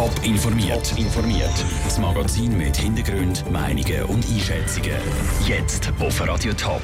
[0.00, 0.96] Top informiert.
[0.96, 1.52] informiert.
[1.84, 4.96] Das Magazin mit Hintergrund, Meinungen und Einschätzungen.
[5.46, 6.80] Jetzt auf Radio Top.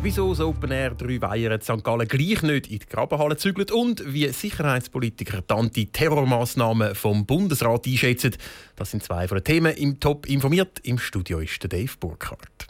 [0.00, 1.84] Wieso das Open Air 3 Weiher St.
[1.84, 8.34] Gallen gleich nicht in die Grabenhalle zügelt und wie Sicherheitspolitiker die Anti-Terrormaßnahmen vom Bundesrat einschätzen,
[8.74, 10.78] das sind zwei von den Themen im Top informiert.
[10.82, 12.68] Im Studio ist der Dave Burkhardt.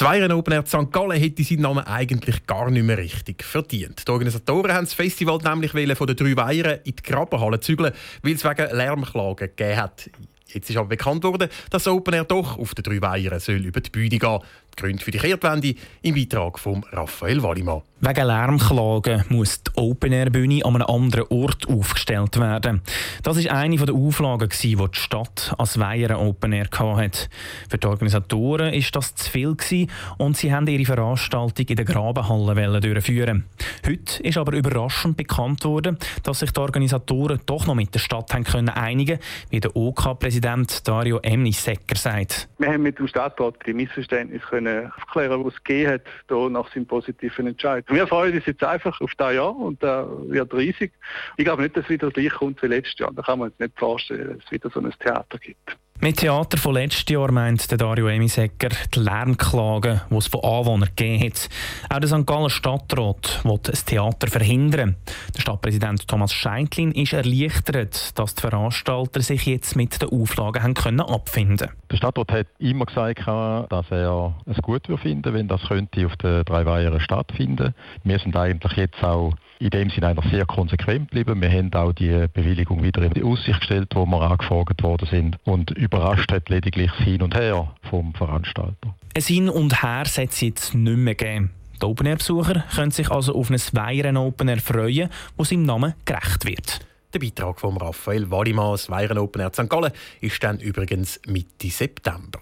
[0.00, 0.90] Das Weihren Open Air St.
[0.90, 4.08] Gallen hätte seinen Namen eigentlich gar nicht mehr richtig verdient.
[4.08, 7.92] Die Organisatoren haben das Festival nämlich von den drei Weihern in die Grabenhalle zügeln,
[8.22, 10.08] weil es wegen Lärmklagen gegeben hat.
[10.46, 13.90] Jetzt ist aber bekannt worden, dass Open Air doch auf den drei Weihern über die
[13.90, 14.40] Bühne gehen soll.
[14.76, 17.82] Die Gründe für die Kehrtwende im Beitrag von Raphael Wallimann.
[18.02, 22.80] Wegen Lärmklagen muss die Open-Air-Bühne an einem anderen Ort aufgestellt werden.
[23.22, 27.28] Das war eine der Auflagen, die die Stadt als Weiher Open Air hatte.
[27.68, 29.54] Für die Organisatoren war das zu viel
[30.16, 33.44] und sie wollten ihre Veranstaltung in der Grabenhalle durchführen.
[33.86, 38.32] Heute ist aber überraschend bekannt worden, dass sich die Organisatoren doch noch mit der Stadt
[38.32, 39.18] haben können einigen
[39.50, 42.48] wie der OK-Präsident Dario Emnisecker sagt.
[42.58, 46.72] Wir haben mit dem Stadtrat die Missverständnisse können aufklären, was es gegeben hat, hier nach
[46.72, 47.84] seinem positiven Entscheid.
[47.88, 50.92] Wir freuen uns jetzt einfach auf das Jahr und das wird riesig.
[51.36, 53.12] Ich glaube nicht, dass es wieder gleich kommt wie letztes Jahr.
[53.12, 55.76] Da kann man sich nicht vorstellen, dass es wieder so ein Theater gibt.
[56.02, 60.88] Mit Theater von letztes Jahr meint der Dario Emisecker die Lärmklagen, die es von Anwohnern
[60.96, 61.50] gegeben hat.
[61.90, 62.26] Auch der St.
[62.26, 64.96] Galler Stadtrat will ein Theater verhindern.
[65.36, 70.72] Der Stadtpräsident Thomas Scheintlin ist erleichtert, dass die Veranstalter sich jetzt mit den Auflagen haben
[70.72, 71.68] können abfinden.
[71.90, 76.44] Der Stadtrat hat immer gesagt, dass er es gut finden wenn das könnte auf den
[76.46, 77.74] drei stattfinden.
[78.04, 81.40] Wir sind eigentlich jetzt auch in dem Sinne einfach sehr konsequent geblieben.
[81.40, 85.38] Wir haben auch die Bewilligung wieder in die Aussicht gestellt, wo wir angefragt worden sind.
[85.44, 88.94] Und überrascht hat lediglich das Hin und Her vom Veranstalter.
[89.14, 91.50] Ein Hin und Her sollte es jetzt nicht mehr geben.
[91.82, 96.86] Die Open-Air-Besucher können sich also auf ein Weihren Open-Air freuen, das seinem Namen gerecht wird.
[97.12, 99.68] Der Beitrag von Raphael Wadimann, das Weihren Open-Air St.
[99.68, 102.40] Gallen, ist dann übrigens Mitte September.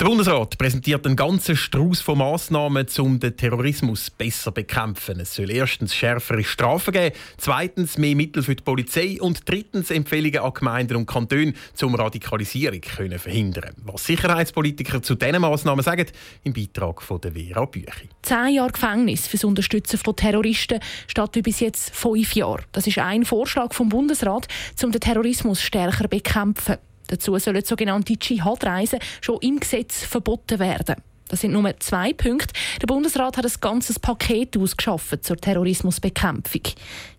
[0.00, 5.20] Der Bundesrat präsentiert einen ganzen Strauß von Massnahmen, um den Terrorismus besser zu bekämpfen.
[5.20, 10.38] Es soll erstens schärfere Strafen geben, zweitens mehr Mittel für die Polizei und drittens Empfehlungen
[10.38, 11.52] an Gemeinden und Kantone,
[11.82, 13.74] um Radikalisierung zu verhindern.
[13.84, 16.06] Was Sicherheitspolitiker zu diesen Massnahmen sagen,
[16.44, 18.08] im Beitrag von der Vera Büchi.
[18.22, 22.64] Zehn Jahre Gefängnis für das Unterstützen von Terroristen statt wie bis jetzt fünf Jahre.
[22.72, 24.48] Das ist ein Vorschlag vom Bundesrat,
[24.82, 26.78] um den Terrorismus stärker zu bekämpfen.
[27.10, 30.94] Dazu sollen sogenannte Dschihad-Reisen schon im Gesetz verboten werden.
[31.30, 32.52] Das sind nur zwei Punkte.
[32.82, 36.62] Der Bundesrat hat ein ganzes Paket ausgeschafft zur Terrorismusbekämpfung.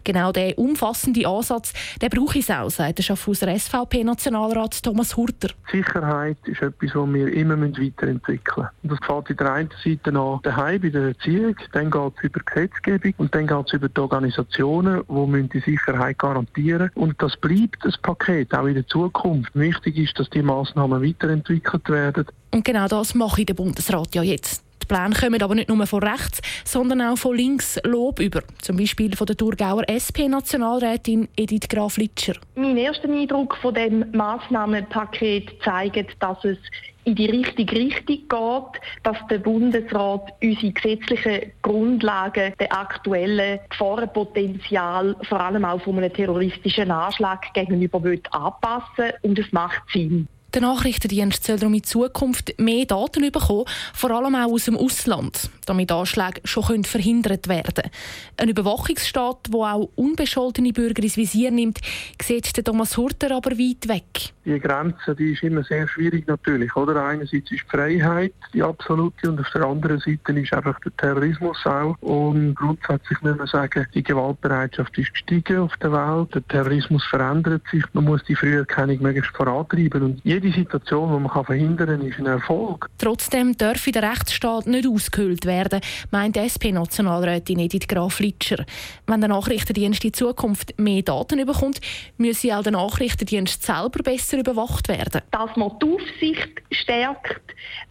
[0.04, 5.50] Genau der umfassende Ansatz, der brauche ich auch, sagt der Schaffhauser SVP-Nationalrat Thomas Hurter.
[5.72, 8.90] Sicherheit ist etwas, das wir immer weiterentwickeln müssen.
[8.90, 12.40] Das gefällt in der einen Seite an daheim bei der Erziehung, dann geht es über
[12.40, 17.12] Gesetzgebung und dann geht es über die Organisationen, die die Sicherheit garantieren müssen.
[17.12, 19.52] Und das bleibt das Paket auch in der Zukunft.
[19.54, 22.26] Wichtig ist, dass die Massnahmen weiterentwickelt werden.
[22.54, 24.64] Und genau das mache ich der Bundesrat ja jetzt.
[24.82, 28.42] Die Pläne kommen aber nicht nur von rechts, sondern auch von links Lob über.
[28.62, 32.34] Zum Beispiel von der Thurgauer SP-Nationalrätin Edith Graf-Litscher.
[32.56, 36.58] Mein erster Eindruck von dem Massnahmenpaket zeigt, dass es
[37.04, 45.40] in die richtige Richtung geht, dass der Bundesrat unsere gesetzlichen Grundlagen, der aktuellen Gefahrenpotenzial, vor
[45.40, 48.02] allem auch von einem terroristischen Anschlag gegenüber
[48.32, 50.28] anpassen und es macht Sinn.
[50.54, 53.64] Der Nachrichtendienst soll darum in Zukunft mehr Daten bekommen,
[53.94, 57.92] vor allem auch aus dem Ausland, damit Anschläge schon verhindert werden können.
[58.36, 61.80] Ein Überwachungsstaat, der auch unbescholtene Bürger ins Visier nimmt,
[62.22, 64.34] sieht der Thomas Hurter aber weit weg.
[64.44, 66.76] Die Grenze die ist immer sehr schwierig natürlich.
[66.76, 67.06] Oder?
[67.06, 71.66] Einerseits ist die Freiheit die absolute und auf der anderen Seite ist einfach der Terrorismus
[71.66, 71.96] auch.
[72.02, 77.62] Und grundsätzlich muss man sagen, die Gewaltbereitschaft ist gestiegen auf der Welt, der Terrorismus verändert
[77.72, 80.02] sich, man muss die Früherkennung möglichst vorantreiben.
[80.02, 82.90] Und jede Situation, die man verhindern kann, ist ein Erfolg.
[82.98, 85.82] Trotzdem dürfe der Rechtsstaat nicht ausgehöhlt werden,
[86.12, 88.66] meint SP-Nationalrätin Edith Graf-Litscher.
[89.08, 91.82] Wenn der Nachrichtendienst in Zukunft mehr Daten bekommt,
[92.18, 95.22] müsse auch der Nachrichtendienst selber besser überwacht werden.
[95.32, 97.42] Dass man die Aufsicht stärkt,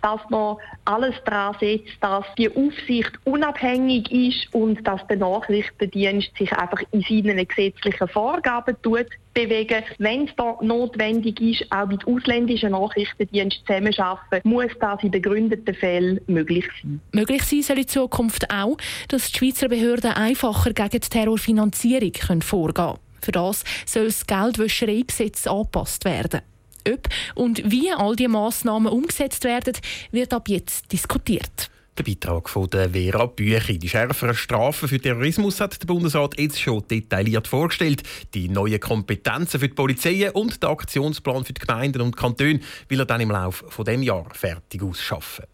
[0.03, 6.53] dass man alles daran setzt, dass die Aufsicht unabhängig ist und dass der Nachrichtendienst sich
[6.53, 9.83] einfach in seinen gesetzlichen Vorgaben tut bewegen.
[9.99, 12.05] Wenn es da notwendig ist, auch mit
[12.41, 17.01] ausländischen Nachrichtendiensten zusammenarbeiten, muss das in begründeten Fällen möglich sein.
[17.13, 18.77] Möglich sein soll in Zukunft auch,
[19.09, 22.99] dass die Schweizer Behörden einfacher gegen die Terrorfinanzierung vorgehen können.
[23.21, 26.41] Für das soll das Geldwäschereigesetz angepasst werden.
[26.89, 29.75] Ob und wie all diese Massnahmen umgesetzt werden,
[30.13, 31.71] wird ab jetzt diskutiert.
[31.99, 33.79] Der Beitrag von der Vera Büchi.
[33.79, 38.03] Die schärferen Strafen für Terrorismus hat der Bundesrat jetzt schon detailliert vorgestellt.
[38.33, 43.01] Die neuen Kompetenzen für die Polizei und der Aktionsplan für die Gemeinden und Kantone will
[43.01, 45.45] er dann im Laufe dieses Jahres fertig ausschaffen.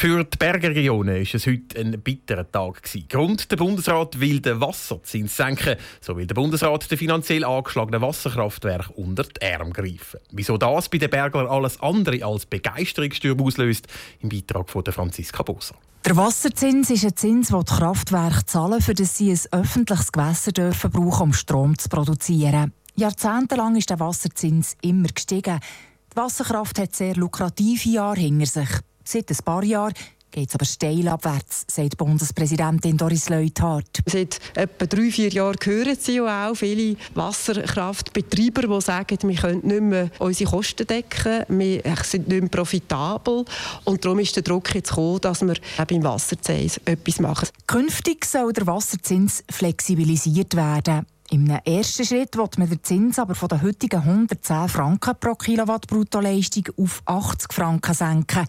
[0.00, 2.82] Für die Bergerregionen war es heute ein bitterer Tag.
[3.08, 5.74] Grund, der Bundesrat will den Wasserzins senken.
[6.00, 10.20] So will der Bundesrat den finanziell angeschlagenen Wasserkraftwerk unter die Arme greifen.
[10.30, 13.88] Wieso das bei den Berglern alles andere als Begeisterungsstürme auslöst,
[14.20, 15.74] im Beitrag von Franziska Bosa.
[16.04, 20.52] Der Wasserzins ist ein Zins, den die Kraftwerke zahlen, für das sie ein öffentliches Gewässer
[20.52, 22.72] dürfen brauchen, um Strom zu produzieren.
[22.94, 25.58] Jahrzehntelang ist der Wasserzins immer gestiegen.
[26.12, 28.68] Die Wasserkraft hat sehr lukrative Jahre hinter sich.
[29.10, 29.94] Seit ein paar Jahren
[30.30, 34.00] geht es aber steil abwärts, sagt Bundespräsidentin Doris Leuthard.
[34.04, 39.80] Seit etwa drei, vier Jahren hören Sie auch viele Wasserkraftbetreiber, die sagen, wir können nicht
[39.80, 43.46] mehr unsere Kosten decken, wir sind nicht mehr profitabel
[43.84, 45.56] und darum ist der Druck jetzt gekommen, dass wir
[45.86, 47.48] beim Wasserzins etwas machen.
[47.66, 51.06] Künftig soll der Wasserzins flexibilisiert werden.
[51.30, 55.86] Im ersten Schritt wird man den Zins aber von den heutigen 110 Franken pro Kilowatt
[55.86, 58.46] Bruttoleistung auf 80 Franken senken.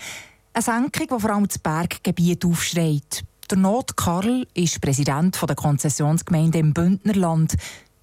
[0.59, 3.23] Eine Senkung, die vor allem das Berggebiet aufschreit.
[3.49, 7.55] Der Not Karl ist Präsident der Konzessionsgemeinde im Bündnerland.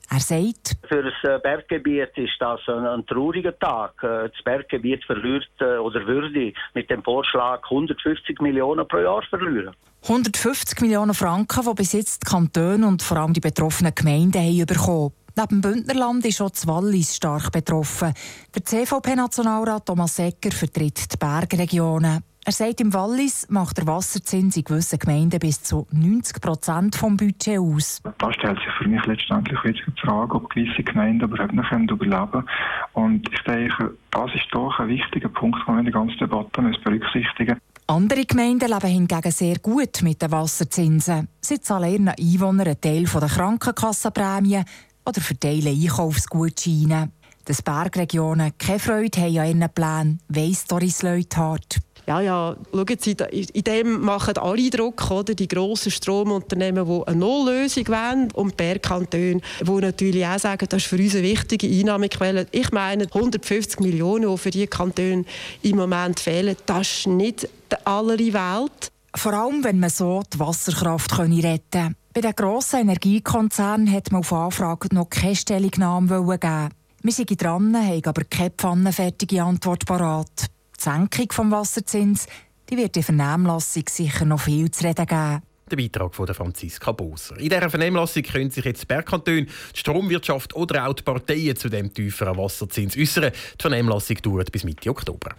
[0.09, 4.03] Er sagt, Für das äh, Berggebiet ist das ein, ein trauriger Tag.
[4.03, 9.77] Äh, das Berggebiet verliert äh, oder würde mit dem Vorschlag 150 Millionen pro Jahr verlieren.
[10.05, 14.65] 150 Millionen Franken, die bis jetzt die Kantone und vor allem die betroffenen Gemeinden haben
[14.65, 15.13] bekommen.
[15.37, 18.15] Neben dem Bündnerland ist auch das Wallis stark betroffen.
[18.55, 22.23] Der CVP-Nationalrat Thomas Ecker vertritt die Bergregionen.
[22.49, 27.17] Er sagt, im Wallis macht der Wasserzins in gewissen Gemeinden bis zu 90 Prozent vom
[27.17, 28.01] Budget aus.
[28.19, 32.31] Da stellt sich für mich letztendlich jetzt die Frage, ob gewisse Gemeinden überhaupt noch überleben
[32.31, 32.47] können.
[32.93, 36.63] Und ich denke, das ist doch ein wichtiger Punkt, den wir in der ganzen Debatte
[36.85, 37.61] berücksichtigen müssen.
[37.89, 41.27] Andere Gemeinden leben hingegen sehr gut mit den Wasserzinsen.
[41.41, 44.65] Sie zahlen ihren Einwohnern einen Teil der Krankenkassenprämien
[45.05, 47.11] oder verteilen Einkaufsgutscheine.
[47.45, 53.17] Dass Bergregionen keine Freude haben an ihren Plänen, weiss Doris Leuthard ja, ja, schauen Sie,
[53.53, 55.35] in dem machen alle Druck, oder?
[55.35, 60.83] die grossen Stromunternehmen, die eine Nulllösung wollen und die Bergkantone, die natürlich auch sagen, das
[60.83, 62.47] ist für uns eine wichtige Einnahmequelle.
[62.53, 65.25] Ich meine, 150 Millionen, die für diese Kantone
[65.63, 68.93] im Moment fehlen, das ist nicht die aller Welt.
[69.17, 71.97] Vor allem, wenn man so die Wasserkraft retten könnte.
[72.15, 76.69] Bei den grossen Energiekonzernen hat man auf Anfrage noch keine Stellungnahme geben.
[77.03, 80.51] Wir sind dran, haben aber keine pfannenfertige Antwort parat.
[80.79, 82.27] Die Senkung des Wasserzins
[82.69, 85.43] die wird in Vernehmlassung sicher noch viel zu reden geben.
[85.71, 87.37] Der Beitrag von Franziska Boser.
[87.39, 91.69] In dieser Vernehmlassung können sich jetzt die Bergkantone, die Stromwirtschaft oder auch die Parteien zu
[91.69, 93.33] dem tieferen Wasserzins äußern.
[93.33, 95.35] Die Vernehmlassung dauert bis Mitte Oktober.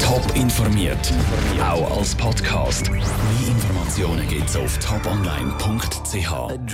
[0.00, 1.12] Top informiert,
[1.60, 2.90] auch als Podcast.
[2.90, 3.00] Mehr
[3.46, 6.66] Informationen gibt es auf toponline.ch.